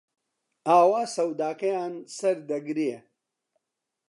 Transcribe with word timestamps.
ئاوا 0.67 1.01
سەوداکەیان 1.15 1.93
سەردەگرێ 2.17 2.95